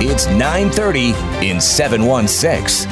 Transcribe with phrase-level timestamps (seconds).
[0.00, 2.90] It's 9:30 in 716.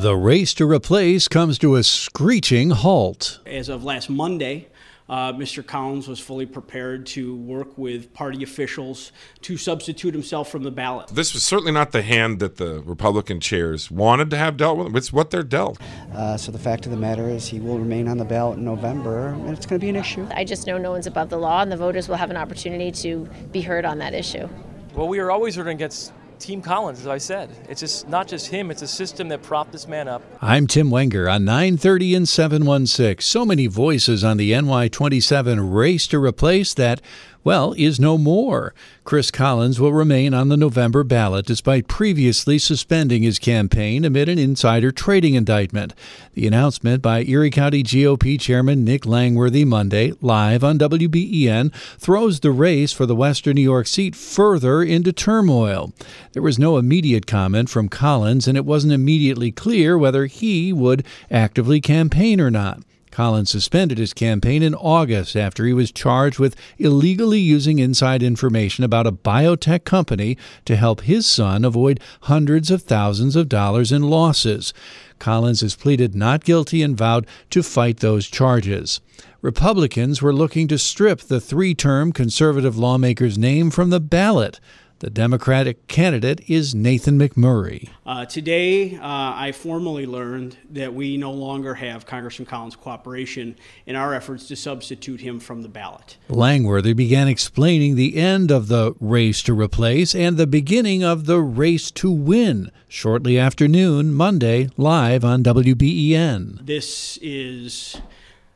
[0.00, 3.40] The race to replace comes to a screeching halt.
[3.44, 4.68] As of last Monday,
[5.10, 5.66] uh, Mr.
[5.66, 9.10] Collins was fully prepared to work with party officials
[9.42, 11.08] to substitute himself from the ballot.
[11.08, 14.96] This was certainly not the hand that the Republican chairs wanted to have dealt with.
[14.96, 15.78] It's what they're dealt.
[16.14, 18.64] Uh, so the fact of the matter is, he will remain on the ballot in
[18.64, 20.26] November, and it's going to be an issue.
[20.30, 22.92] I just know no one's above the law, and the voters will have an opportunity
[23.02, 24.48] to be heard on that issue.
[24.94, 27.50] Well, we are always rooting against Team Collins, as I said.
[27.68, 30.20] It's just not just him, it's a system that propped this man up.
[30.42, 33.20] I'm Tim Wenger on 930 and 716.
[33.20, 37.00] So many voices on the NY27 race to replace that
[37.42, 38.74] well, is no more.
[39.04, 44.38] Chris Collins will remain on the November ballot despite previously suspending his campaign amid an
[44.38, 45.94] insider trading indictment.
[46.34, 52.50] The announcement by Erie County GOP Chairman Nick Langworthy Monday, live on WBEN, throws the
[52.50, 55.92] race for the Western New York seat further into turmoil.
[56.32, 61.04] There was no immediate comment from Collins, and it wasn't immediately clear whether he would
[61.30, 62.82] actively campaign or not.
[63.10, 68.84] Collins suspended his campaign in August after he was charged with illegally using inside information
[68.84, 74.02] about a biotech company to help his son avoid hundreds of thousands of dollars in
[74.02, 74.72] losses.
[75.18, 79.00] Collins has pleaded not guilty and vowed to fight those charges.
[79.42, 84.60] Republicans were looking to strip the three term conservative lawmaker's name from the ballot.
[85.00, 87.88] The Democratic candidate is Nathan McMurray.
[88.04, 93.56] Uh, today, uh, I formally learned that we no longer have Congressman Collins' cooperation
[93.86, 96.18] in our efforts to substitute him from the ballot.
[96.28, 101.40] Langworthy began explaining the end of the race to replace and the beginning of the
[101.40, 106.66] race to win shortly after noon, Monday, live on WBEN.
[106.66, 108.02] This is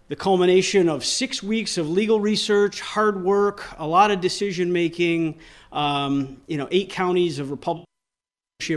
[0.08, 5.38] the culmination of six weeks of legal research, hard work, a lot of decision making,
[5.72, 7.84] um, you know, eight counties of Republican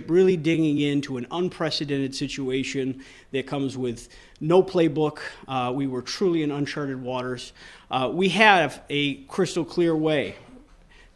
[0.07, 5.19] really digging into an unprecedented situation that comes with no playbook.
[5.47, 7.53] Uh, we were truly in uncharted waters.
[7.91, 10.35] Uh, we have a crystal clear way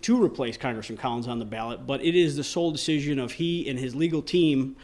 [0.02, 3.68] to replace Congressman Collins on the ballot, but it is the sole decision of he
[3.68, 4.76] and his legal team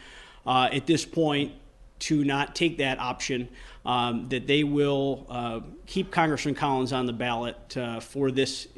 [0.46, 1.52] uh, at this point
[2.00, 3.48] to not take that option.
[3.86, 8.68] Um, that they will uh, keep Congressman Collins on the ballot uh, for this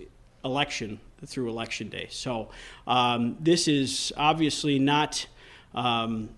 [0.44, 2.06] election through election day.
[2.10, 2.50] So
[2.86, 5.26] um, this is obviously not
[5.74, 6.30] um,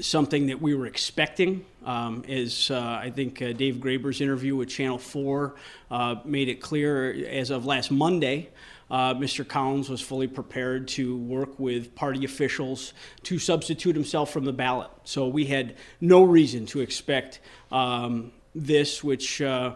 [0.00, 1.64] something that we were expecting.
[1.84, 5.54] Um, as uh, I think uh, Dave Graber's interview with Channel 4
[5.90, 8.48] uh, made it clear, as of last Monday,
[8.90, 9.46] uh, Mr.
[9.46, 14.90] Collins was fully prepared to work with party officials to substitute himself from the ballot.
[15.04, 17.40] So we had no reason to expect
[17.72, 19.74] um, this, which uh,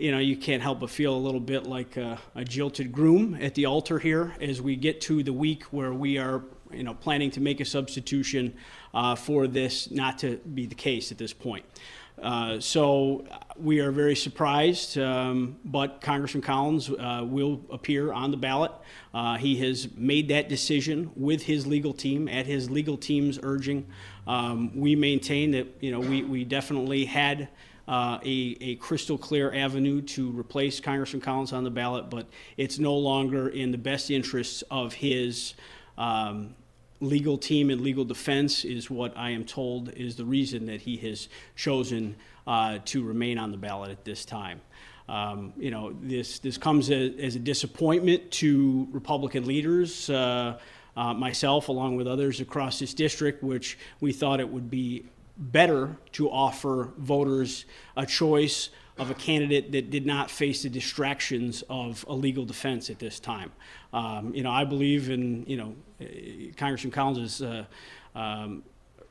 [0.00, 3.36] you know, you can't help but feel a little bit like a, a, jilted groom
[3.40, 6.42] at the altar here as we get to the week where we are,
[6.72, 8.54] you know, planning to make a substitution
[8.94, 11.64] uh, for this not to be the case at this point.
[12.22, 13.24] Uh, so
[13.56, 18.72] we are very surprised, um, but Congressman Collins uh, will appear on the ballot.
[19.14, 23.86] Uh, he has made that decision with his legal team at his legal team's urging.
[24.26, 27.48] Um, we maintain that you know we, we definitely had
[27.88, 32.78] uh, a, a crystal clear avenue to replace Congressman Collins on the ballot, but it's
[32.78, 35.54] no longer in the best interests of his
[35.98, 36.54] um,
[37.00, 40.96] legal team and legal defense, is what I am told is the reason that he
[40.98, 42.16] has chosen
[42.46, 44.60] uh, to remain on the ballot at this time.
[45.08, 50.08] Um, you know, this this comes as, as, a disappointment to Republican leaders.
[50.08, 50.58] Uh,
[50.96, 55.04] uh, myself, along with others across this district, which we thought it would be
[55.36, 57.64] better to offer voters
[57.96, 58.70] a choice
[59.00, 63.18] of a candidate that did not face the distractions of a legal defense at this
[63.18, 63.50] time.
[63.94, 65.74] Um, you know, I believe in, you know,
[66.58, 67.64] Congressman Collins has uh,
[68.14, 68.62] um,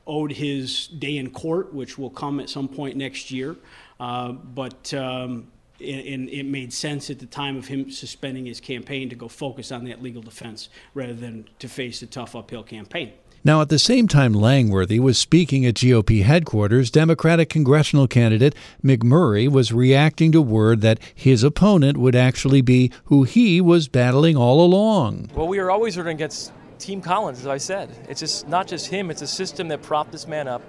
[0.06, 3.56] owed his day in court, which will come at some point next year.
[3.98, 5.48] Uh, but um,
[5.80, 9.72] and it made sense at the time of him suspending his campaign to go focus
[9.72, 13.12] on that legal defense rather than to face a tough uphill campaign.
[13.42, 18.54] Now, at the same time Langworthy was speaking at GOP headquarters, Democratic congressional candidate
[18.84, 24.36] McMurray was reacting to word that his opponent would actually be who he was battling
[24.36, 25.30] all along.
[25.34, 27.88] Well, we are always rooting against Team Collins, as I said.
[28.10, 30.60] It's just not just him, it's a system that propped this man up,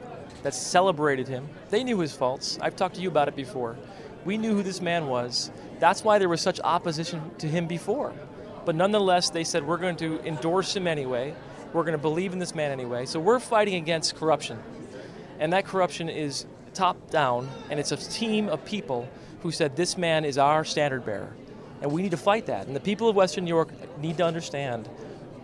[0.44, 1.50] that celebrated him.
[1.72, 2.58] They knew his faults.
[2.62, 3.76] I've talked to you about it before.
[4.24, 5.52] We knew who this man was.
[5.80, 8.14] That's why there was such opposition to him before.
[8.64, 11.36] But nonetheless, they said, we're going to endorse him anyway.
[11.74, 13.06] We're going to believe in this man anyway.
[13.06, 14.60] So we're fighting against corruption.
[15.40, 19.10] And that corruption is top down, and it's a team of people
[19.42, 21.34] who said, This man is our standard bearer.
[21.82, 22.68] And we need to fight that.
[22.68, 23.70] And the people of Western New York
[24.00, 24.88] need to understand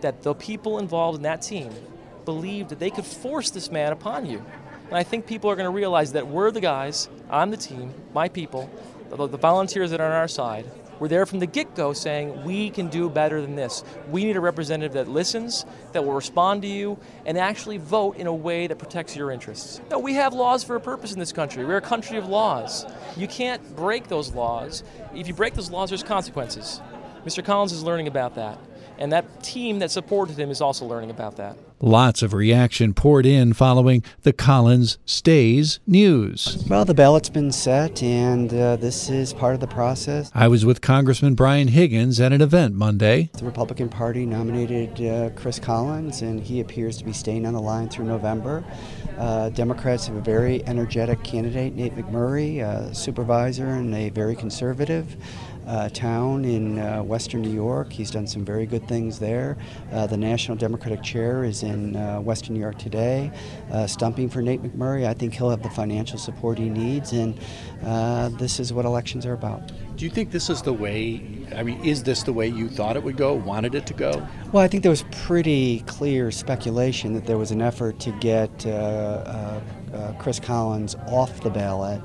[0.00, 1.72] that the people involved in that team
[2.24, 4.44] believed that they could force this man upon you.
[4.88, 7.92] And I think people are going to realize that we're the guys on the team,
[8.14, 8.70] my people,
[9.10, 10.66] the, the volunteers that are on our side,
[11.00, 13.84] we're there from the get go saying we can do better than this.
[14.10, 18.26] We need a representative that listens, that will respond to you, and actually vote in
[18.26, 19.80] a way that protects your interests.
[19.90, 21.64] No, we have laws for a purpose in this country.
[21.64, 22.84] We're a country of laws.
[23.16, 24.82] You can't break those laws.
[25.14, 26.80] If you break those laws, there's consequences.
[27.24, 27.44] Mr.
[27.44, 28.58] Collins is learning about that.
[28.98, 31.56] And that team that supported him is also learning about that.
[31.80, 36.64] Lots of reaction poured in following the Collins stays news.
[36.68, 40.32] Well, the ballot's been set, and uh, this is part of the process.
[40.34, 43.30] I was with Congressman Brian Higgins at an event Monday.
[43.34, 47.60] The Republican Party nominated uh, Chris Collins, and he appears to be staying on the
[47.60, 48.64] line through November.
[49.16, 55.16] Uh, Democrats have a very energetic candidate, Nate McMurray, a supervisor and a very conservative
[55.68, 57.92] uh, town in uh, western New York.
[57.92, 59.58] He's done some very good things there.
[59.92, 63.30] Uh, the National Democratic Chair is in uh, western New York today,
[63.70, 65.06] uh, stumping for Nate McMurray.
[65.06, 67.38] I think he'll have the financial support he needs, and
[67.84, 69.70] uh, this is what elections are about.
[69.96, 71.46] Do you think this is the way?
[71.54, 74.26] I mean, is this the way you thought it would go, wanted it to go?
[74.52, 78.50] Well, I think there was pretty clear speculation that there was an effort to get
[80.18, 82.00] Chris Collins off the ballot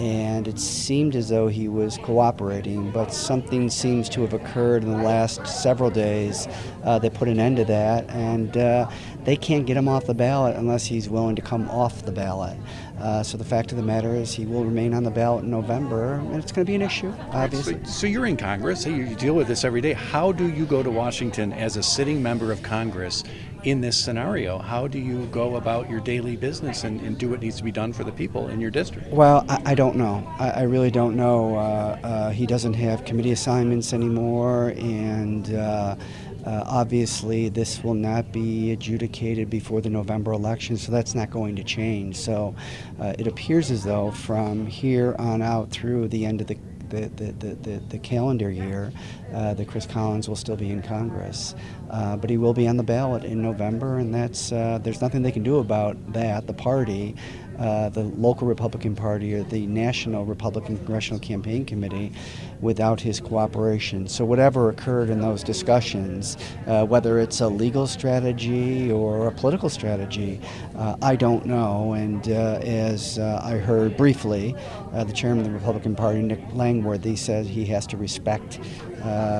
[0.00, 4.90] and it seemed as though he was cooperating, but something seems to have occurred in
[4.90, 6.48] the last several days
[6.84, 8.90] uh, that put an end to that, and uh,
[9.24, 12.56] they can't get him off the ballot unless he's willing to come off the ballot.
[12.98, 15.50] Uh, so the fact of the matter is, he will remain on the ballot in
[15.50, 17.82] November, and it's going to be an issue, obviously.
[17.84, 19.92] So, you're in Congress, so you deal with this every day.
[19.92, 23.24] How do you go to Washington as a sitting member of Congress
[23.64, 24.58] in this scenario?
[24.58, 27.72] How do you go about your daily business and, and do what needs to be
[27.72, 29.08] done for the people in your district?
[29.08, 30.26] Well, I, I don't know.
[30.38, 31.56] I, I, really don't know.
[31.56, 35.96] Uh, uh, he doesn't have committee assignments anymore, and uh,
[36.44, 41.54] uh, obviously, this will not be adjudicated before the November election, so that's not going
[41.56, 42.16] to change.
[42.16, 42.54] So
[43.00, 46.56] uh, it appears as though from here on out through the end of the
[46.92, 48.92] the, the, the, the, calendar year
[49.32, 51.54] uh, that Chris Collins will still be in Congress.
[51.90, 55.22] Uh, but he will be on the ballot in November, and that's uh, there's nothing
[55.22, 56.46] they can do about that.
[56.46, 57.16] The party
[57.58, 62.12] uh, the local Republican Party or the National Republican Congressional Campaign Committee
[62.60, 64.08] without his cooperation.
[64.08, 69.68] So, whatever occurred in those discussions, uh, whether it's a legal strategy or a political
[69.68, 70.40] strategy,
[70.76, 71.92] uh, I don't know.
[71.92, 74.54] And uh, as uh, I heard briefly,
[74.92, 78.60] the chairman of the Republican Party, Nick Langworthy, said he has to respect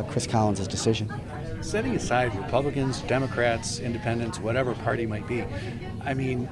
[0.09, 1.13] Chris Collins' decision.
[1.61, 5.45] Setting aside Republicans, Democrats, Independents, whatever party might be,
[6.05, 6.49] I mean,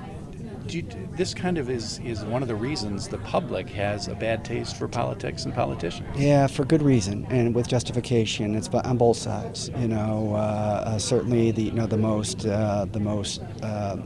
[0.74, 4.44] you, this kind of is, is one of the reasons the public has a bad
[4.44, 6.08] taste for politics and politicians.
[6.16, 8.54] Yeah, for good reason and with justification.
[8.54, 9.70] It's on both sides.
[9.76, 13.42] You know, uh, uh, certainly the you know the most uh, the most.
[13.62, 13.98] Uh,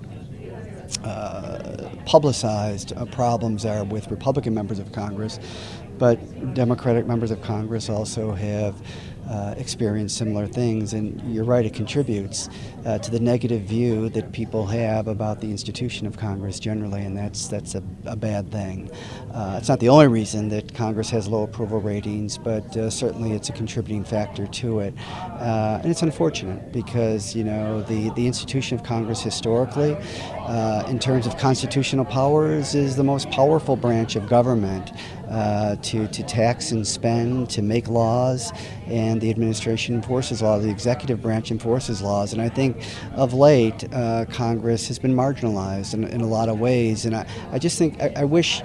[1.03, 5.39] uh, publicized uh, problems are with Republican members of Congress,
[5.99, 8.75] but Democratic members of Congress also have
[9.29, 10.93] uh, experience similar things.
[10.93, 12.49] And you're right, it contributes
[12.85, 17.17] uh, to the negative view that people have about the institution of Congress generally, and
[17.17, 18.91] that's that's a, a bad thing.
[19.33, 23.33] Uh, it's not the only reason that Congress has low approval ratings, but uh, certainly
[23.33, 24.95] it's a contributing factor to it.
[25.41, 29.97] Uh, and it's unfortunate because you know the the institution of Congress historically,
[30.89, 34.93] in terms of constitutional powers, is the most powerful branch of government
[35.35, 38.53] uh, to, to tax and spend, to make laws,
[38.87, 42.33] and the administration enforces laws, the executive branch enforces laws.
[42.33, 46.61] And I think of late, uh, Congress has been marginalized in, in a lot of
[46.61, 47.05] ways.
[47.05, 48.63] And I, I just think, I, I wish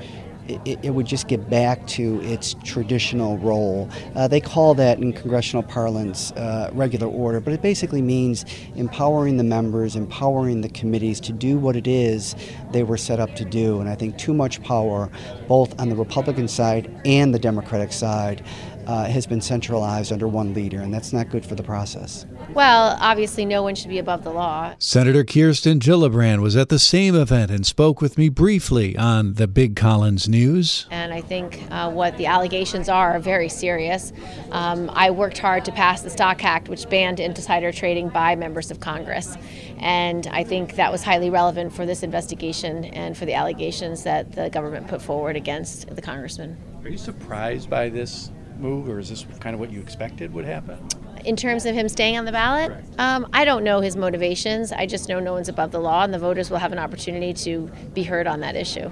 [0.49, 3.89] it, it, would just get back to its traditional role.
[4.15, 9.37] Uh, they call that in congressional parlance uh, regular order, but it basically means empowering
[9.37, 12.35] the members, empowering the committees to do what it is
[12.71, 13.79] they were set up to do.
[13.79, 15.09] And I think too much power,
[15.47, 18.43] both on the Republican side and the Democratic side,
[18.87, 22.25] uh, has been centralized under one leader, and that's not good for the process.
[22.53, 24.73] Well, obviously, no one should be above the law.
[24.79, 29.47] Senator Kirsten Gillibrand was at the same event and spoke with me briefly on the
[29.47, 30.87] Big Collins news.
[30.89, 34.11] And I think uh, what the allegations are are very serious.
[34.51, 38.71] Um, I worked hard to pass the Stock Act, which banned insider trading by members
[38.71, 39.37] of Congress.
[39.77, 44.31] And I think that was highly relevant for this investigation and for the allegations that
[44.31, 46.57] the government put forward against the congressman.
[46.83, 50.45] Are you surprised by this move, or is this kind of what you expected would
[50.45, 50.77] happen?
[51.25, 54.71] In terms of him staying on the ballot, um, I don't know his motivations.
[54.71, 57.33] I just know no one's above the law, and the voters will have an opportunity
[57.33, 58.89] to be heard on that issue.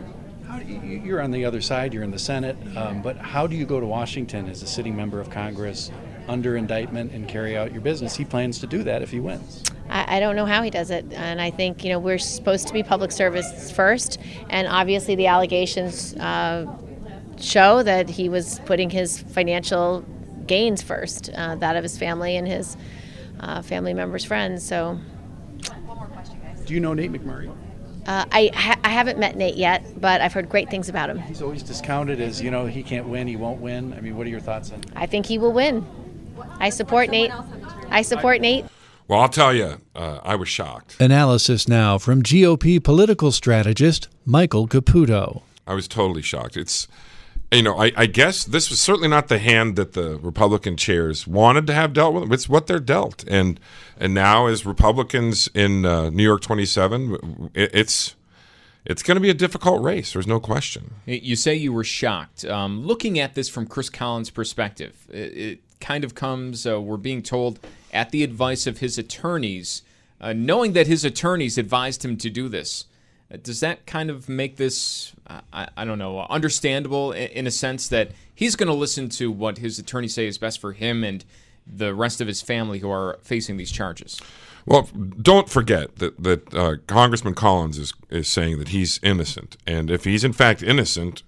[0.48, 3.66] How you're on the other side, you're in the Senate, um, but how do you
[3.66, 5.92] go to Washington as a sitting member of Congress
[6.28, 8.16] under indictment and carry out your business?
[8.16, 9.64] He plans to do that if he wins.
[9.90, 12.68] I, I don't know how he does it, and I think you know we're supposed
[12.68, 14.20] to be public service first,
[14.50, 16.66] and obviously the allegations uh,
[17.40, 20.06] show that he was putting his financial
[20.48, 22.78] gains first, uh, that of his family and his
[23.40, 24.66] uh, family members' friends.
[24.66, 25.00] So.
[26.66, 27.54] Do you know Nate McMurray?
[28.06, 31.20] Uh, I, ha- I haven't met Nate yet, but I've heard great things about him.
[31.20, 33.94] He's always discounted as, you know, he can't win, he won't win.
[33.94, 35.86] I mean, what are your thoughts on I think he will win.
[36.60, 37.32] I support Nate.
[37.90, 38.66] I support Nate.
[39.08, 40.98] Well, I'll tell you, uh, I was shocked.
[41.00, 45.44] Analysis now from GOP political strategist Michael Caputo.
[45.66, 46.56] I was totally shocked.
[46.56, 46.88] It's,
[47.52, 51.26] you know, I, I guess this was certainly not the hand that the Republican chairs
[51.26, 52.34] wanted to have dealt with.
[52.34, 53.60] It's what they're dealt, and
[53.98, 58.16] and now as Republicans in uh, New York 27, it, it's
[58.86, 60.14] it's going to be a difficult race.
[60.14, 60.96] There's no question.
[61.06, 62.44] You say you were shocked.
[62.46, 66.66] Um, looking at this from Chris Collins' perspective, it, it kind of comes.
[66.66, 67.60] Uh, we're being told
[67.94, 69.84] at the advice of his attorneys,
[70.20, 72.86] uh, knowing that his attorneys advised him to do this.
[73.42, 75.14] Does that kind of make this,
[75.52, 79.58] I, I don't know, understandable in, a sense that he's going to listen to what
[79.58, 81.26] his attorneys say is best for him and
[81.66, 84.22] the rest of his family who are facing these charges?
[84.66, 84.90] Well,
[85.22, 90.04] don't forget that that uh, Congressman Collins is is saying that he's innocent, and if
[90.04, 91.24] he's in fact innocent,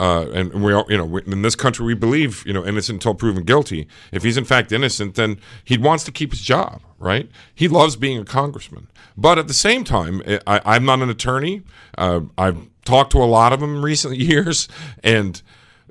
[0.00, 3.14] uh, and we all, you know, in this country we believe, you know, innocent until
[3.14, 3.86] proven guilty.
[4.10, 7.28] If he's in fact innocent, then he wants to keep his job, right?
[7.52, 11.62] He loves being a congressman, but at the same time, I, I'm not an attorney.
[11.98, 14.68] Uh, I've talked to a lot of them in recent years,
[15.02, 15.42] and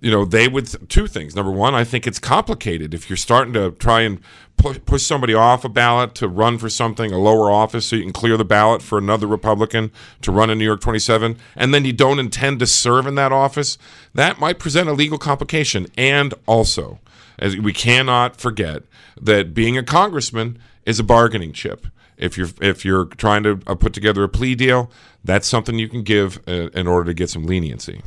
[0.01, 1.35] you know, they would two things.
[1.35, 4.21] Number one, I think it's complicated if you're starting to try and
[4.57, 8.03] push, push somebody off a ballot to run for something, a lower office, so you
[8.03, 11.83] can clear the ballot for another Republican to run in New York 27, and then
[11.85, 13.77] you don't intend to serve in that office.
[14.13, 15.87] That might present a legal complication.
[15.97, 16.99] And also,
[17.37, 18.83] as we cannot forget
[19.19, 20.59] that being a congressman
[20.89, 21.87] is a bargaining chip.
[22.17, 24.91] If you're if you're trying to uh, put together a plea deal,
[25.23, 28.01] that's something you can give uh, in order to get some leniency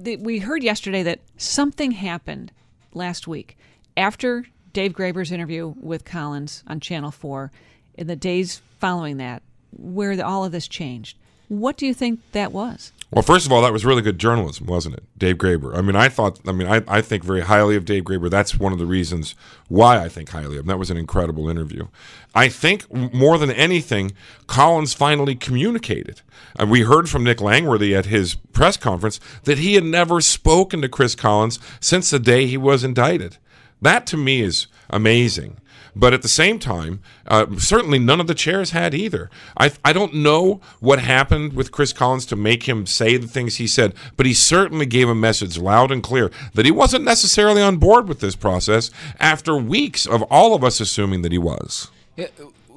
[0.00, 2.52] we heard yesterday that something happened
[2.94, 3.56] last week
[3.96, 7.50] after Dave Graber's interview with Collins on Channel 4,
[7.94, 9.42] in the days following that,
[9.72, 11.18] where all of this changed.
[11.50, 12.92] What do you think that was?
[13.10, 15.02] Well, first of all, that was really good journalism, wasn't it?
[15.18, 15.76] Dave Graber.
[15.76, 18.30] I mean, I thought, I mean, I, I think very highly of Dave Graber.
[18.30, 19.34] That's one of the reasons
[19.66, 20.66] why I think highly of him.
[20.68, 21.88] That was an incredible interview.
[22.36, 24.12] I think more than anything,
[24.46, 26.22] Collins finally communicated.
[26.56, 30.80] And we heard from Nick Langworthy at his press conference that he had never spoken
[30.82, 33.38] to Chris Collins since the day he was indicted.
[33.82, 35.59] That to me is amazing.
[35.94, 39.30] But at the same time, uh, certainly none of the chairs had either.
[39.56, 43.56] I, I don't know what happened with Chris Collins to make him say the things
[43.56, 47.62] he said, but he certainly gave a message loud and clear that he wasn't necessarily
[47.62, 51.90] on board with this process after weeks of all of us assuming that he was.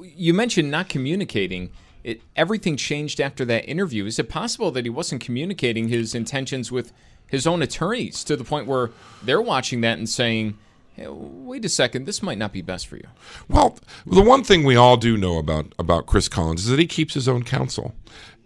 [0.00, 1.70] You mentioned not communicating.
[2.02, 4.06] It, everything changed after that interview.
[4.06, 6.92] Is it possible that he wasn't communicating his intentions with
[7.26, 8.90] his own attorneys to the point where
[9.22, 10.58] they're watching that and saying,
[10.94, 13.08] hey, wait a second, this might not be best for you.
[13.48, 16.86] Well, the one thing we all do know about about Chris Collins is that he
[16.86, 17.94] keeps his own counsel.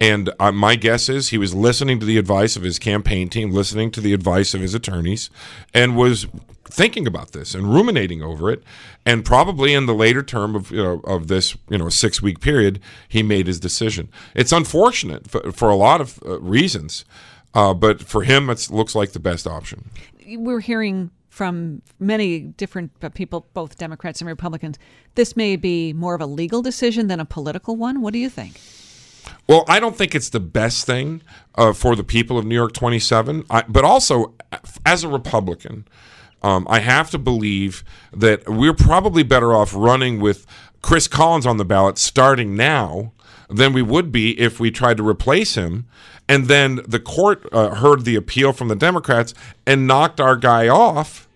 [0.00, 3.50] And uh, my guess is he was listening to the advice of his campaign team,
[3.50, 5.28] listening to the advice of his attorneys,
[5.74, 6.28] and was
[6.64, 8.62] thinking about this and ruminating over it.
[9.04, 12.40] And probably in the later term of you know, of this you know six week
[12.40, 14.08] period, he made his decision.
[14.34, 17.04] It's unfortunate for, for a lot of uh, reasons,
[17.52, 19.90] uh, but for him, it looks like the best option.
[20.26, 24.76] We're hearing from many different people, both Democrats and Republicans.
[25.14, 28.00] This may be more of a legal decision than a political one.
[28.00, 28.60] What do you think?
[29.46, 31.22] Well, I don't think it's the best thing
[31.54, 34.34] uh, for the people of New York 27, I, but also
[34.84, 35.86] as a Republican,
[36.42, 40.44] um, I have to believe that we're probably better off running with
[40.82, 43.12] Chris Collins on the ballot starting now
[43.48, 45.86] than we would be if we tried to replace him.
[46.28, 50.66] And then the court uh, heard the appeal from the Democrats and knocked our guy
[50.66, 51.27] off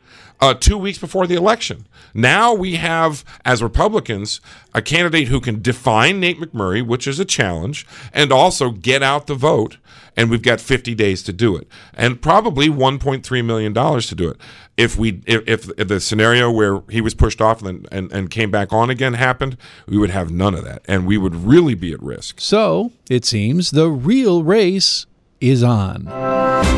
[0.42, 1.86] uh, two weeks before the election.
[2.12, 4.40] Now we have, as Republicans,
[4.74, 9.28] a candidate who can define Nate McMurray, which is a challenge, and also get out
[9.28, 9.78] the vote.
[10.16, 14.28] And we've got 50 days to do it, and probably 1.3 million dollars to do
[14.28, 14.36] it.
[14.76, 18.50] If we, if, if the scenario where he was pushed off and, and and came
[18.50, 19.56] back on again happened,
[19.86, 22.40] we would have none of that, and we would really be at risk.
[22.40, 25.06] So it seems the real race
[25.42, 26.04] is on.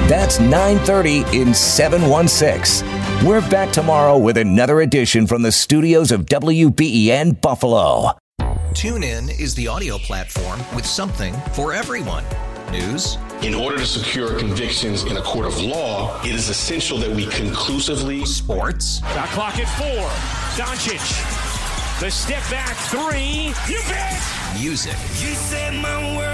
[0.09, 2.87] That's 9:30 in 716.
[3.27, 8.13] We're back tomorrow with another edition from the studios of WBEN Buffalo.
[8.73, 12.25] TuneIn is the audio platform with something for everyone.
[12.73, 13.19] News.
[13.43, 17.27] In order to secure convictions in a court of law, it is essential that we
[17.27, 18.25] conclusively.
[18.25, 18.99] Sports.
[19.01, 20.09] Shot clock at four.
[20.59, 21.05] Doncic.
[22.01, 23.55] The step back three.
[23.73, 24.21] You bet.
[24.59, 24.97] Music.
[25.21, 26.34] You set my world